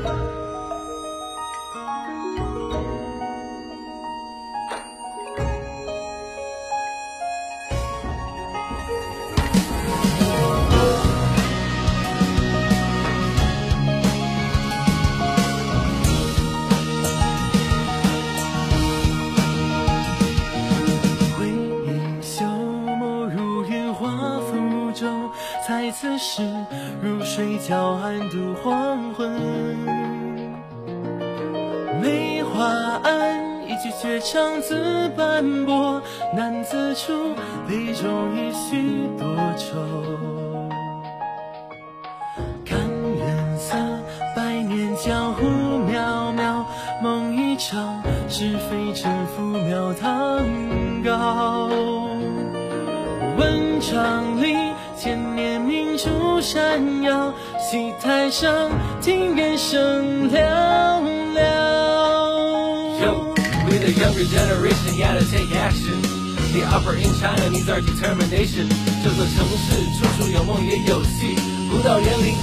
[0.00, 0.41] 回
[25.82, 26.44] 在此时
[27.02, 29.32] 入睡觉，暗度黄昏。
[32.00, 36.00] 梅花庵，一曲绝唱自斑驳，
[36.36, 37.34] 难自处，
[37.66, 39.26] 杯中已许多
[39.56, 39.76] 愁。
[42.64, 42.78] 看
[43.16, 43.74] 远色，
[44.36, 45.44] 百年江湖
[45.90, 46.64] 渺渺，
[47.02, 50.38] 梦一场，是非沉浮渺堂
[51.04, 51.68] 高。
[53.36, 54.54] 问长里，
[54.96, 55.18] 千
[56.02, 60.40] 出山腰，戏台上，听人声寥
[61.32, 61.38] 寥。
[62.98, 63.32] Yo,
[63.68, 66.02] we the younger generation gotta take action.
[66.52, 68.66] The upper in China needs our determination.
[69.04, 71.36] 这座城市处处有梦也有戏，
[71.70, 72.34] 舞蹈园林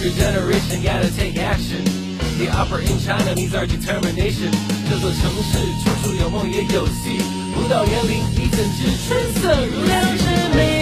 [0.00, 1.84] younger generation gotta take action.
[2.38, 4.52] The upper in China needs our determination.
[4.88, 7.20] 这座城市处处有梦也有戏，
[7.54, 10.24] 古道园林你怎知春色如两戏？
[10.24, 10.79] 只美